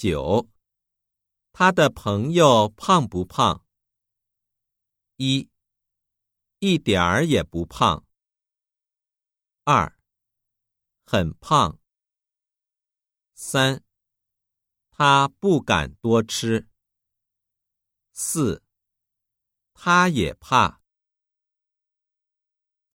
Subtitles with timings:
[0.00, 0.48] 九。
[1.52, 3.66] 他的朋友胖不胖？
[5.16, 5.50] 一。
[6.58, 8.06] 一点儿也不胖。
[9.64, 9.94] 二。
[11.04, 11.78] 很胖。
[13.34, 13.84] 三。
[14.88, 16.66] 他不敢多吃。
[18.14, 18.62] 四。
[19.74, 20.79] 他也怕。